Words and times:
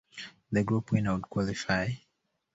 The 0.51 0.63
group 0.63 0.91
winner 0.93 1.13
would 1.13 1.29
qualify. 1.29 1.89